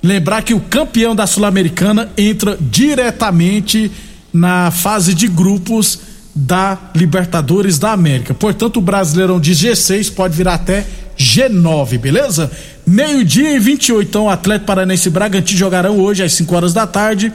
Lembrar 0.02 0.42
que 0.42 0.54
o 0.54 0.60
campeão 0.60 1.14
da 1.14 1.26
Sul-Americana 1.26 2.10
entra 2.16 2.56
diretamente 2.58 3.92
na 4.32 4.70
fase 4.70 5.12
de 5.12 5.28
grupos 5.28 6.13
da 6.34 6.76
Libertadores 6.94 7.78
da 7.78 7.92
América. 7.92 8.34
Portanto, 8.34 8.78
o 8.78 8.80
Brasileirão 8.80 9.38
de 9.38 9.52
G6 9.52 10.12
pode 10.12 10.36
virar 10.36 10.54
até 10.54 10.84
G9, 11.16 11.98
beleza? 11.98 12.50
Meio-dia 12.86 13.54
e 13.54 13.58
28, 13.58 14.08
então, 14.08 14.28
Atlético 14.28 14.66
Paranense 14.66 15.08
e 15.08 15.12
Bragantino 15.12 15.58
jogarão 15.58 15.98
hoje 16.00 16.22
às 16.22 16.32
5 16.32 16.54
horas 16.54 16.74
da 16.74 16.86
tarde. 16.86 17.32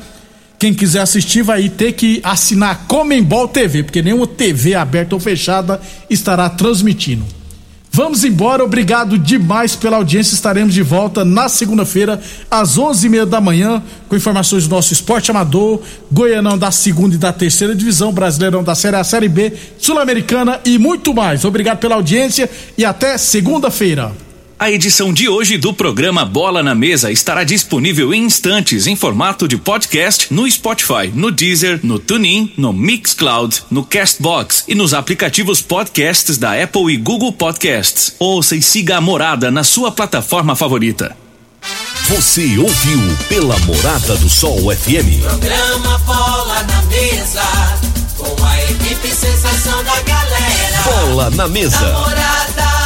Quem 0.58 0.74
quiser 0.74 1.00
assistir 1.00 1.42
vai 1.42 1.70
ter 1.70 1.94
que 1.94 2.20
assinar 2.22 2.86
Comembol 2.86 3.48
TV, 3.48 3.84
porque 3.84 4.02
nenhuma 4.02 4.28
TV 4.28 4.76
aberta 4.76 5.16
ou 5.16 5.20
fechada 5.20 5.80
estará 6.10 6.50
transmitindo. 6.50 7.39
Vamos 7.92 8.24
embora, 8.24 8.64
obrigado 8.64 9.18
demais 9.18 9.76
pela 9.76 9.98
audiência. 9.98 10.36
Estaremos 10.36 10.74
de 10.74 10.82
volta 10.82 11.26
na 11.26 11.50
segunda-feira, 11.50 12.22
às 12.50 12.78
onze 12.78 13.08
e 13.08 13.10
meia 13.10 13.26
da 13.26 13.42
manhã, 13.42 13.82
com 14.08 14.16
informações 14.16 14.68
do 14.68 14.76
nosso 14.76 14.94
esporte 14.94 15.32
amador, 15.32 15.82
Goianão 16.12 16.58
da 16.58 16.72
segunda 16.72 17.16
e 17.16 17.18
da 17.18 17.34
terceira 17.34 17.76
divisão, 17.76 18.14
Brasileirão 18.14 18.64
da 18.64 18.76
Série 18.76 18.96
A, 18.96 19.04
Série 19.04 19.28
B, 19.28 19.54
Sul-Americana 19.80 20.60
e 20.64 20.78
muito 20.78 21.14
mais. 21.14 21.44
Obrigado 21.44 21.80
pela 21.80 21.96
audiência 21.96 22.50
e 22.78 22.86
até 22.86 23.18
segunda-feira. 23.18 24.29
A 24.62 24.70
edição 24.70 25.14
de 25.14 25.30
hoje 25.30 25.58
do 25.58 25.74
programa 25.74 26.26
Bola 26.26 26.62
na 26.62 26.76
Mesa 26.76 27.10
estará 27.10 27.46
disponível 27.46 28.14
em 28.14 28.26
instantes 28.26 28.88
em 28.88 28.96
formato 28.96 29.48
de 29.48 29.56
podcast 29.56 30.34
no 30.34 30.52
Spotify, 30.52 31.10
no 31.14 31.32
Deezer, 31.32 31.80
no 31.82 31.98
TuneIn, 31.98 32.52
no 32.58 32.74
Mixcloud, 32.74 33.64
no 33.72 33.86
Castbox 33.86 34.66
e 34.68 34.76
nos 34.76 34.94
aplicativos 34.94 35.62
podcasts 35.62 36.38
da 36.38 36.62
Apple 36.62 36.94
e 36.94 36.98
Google 36.98 37.32
Podcasts. 37.32 38.14
Ouça 38.20 38.54
e 38.54 38.62
siga 38.62 38.98
a 38.98 39.02
Morada 39.02 39.50
na 39.50 39.64
sua 39.64 39.94
plataforma 39.94 40.58
favorita. 40.58 41.16
Você 42.10 42.58
ouviu 42.58 43.00
pela 43.30 43.58
Morada 43.60 44.18
do 44.18 44.30
Sol 44.30 44.76
FM. 44.76 45.22
Programa 45.22 45.98
Bola 46.00 46.64
na 46.64 46.82
Mesa, 46.82 47.44
com 48.18 48.44
a 48.44 48.64
equipe 48.66 49.08
sensação 49.08 49.82
da 49.86 50.02
galera. 50.02 50.82
Bola 50.84 51.30
na 51.30 51.48
Mesa. 51.48 51.94
Morada 51.94 52.60
FM. 52.60 52.79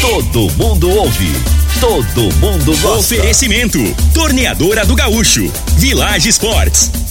Todo 0.00 0.48
mundo 0.52 0.88
ouve. 0.90 1.32
Todo 1.80 2.32
mundo 2.36 2.76
gosta. 2.80 3.16
Oferecimento: 3.16 3.78
Torneadora 4.14 4.86
do 4.86 4.94
Gaúcho, 4.94 5.50
Village 5.76 6.28
Sports. 6.28 6.90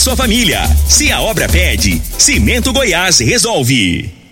sua 0.00 0.16
família. 0.16 0.66
Se 0.88 1.12
a 1.12 1.20
obra 1.20 1.46
pede, 1.46 2.00
Cimento 2.18 2.72
Goiás 2.72 3.20
resolve. 3.20 4.19